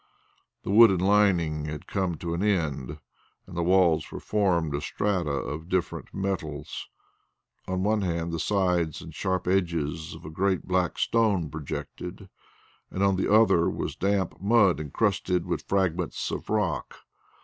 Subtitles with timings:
[0.63, 2.97] The wooden lining had come to an end,
[3.45, 6.87] and the walls were formed of strata of different metals.
[7.67, 12.29] On one hand the sides and sharp edges of a great black stone projected,
[12.91, 16.95] on the other was damp mud encrusted with fragments of rock.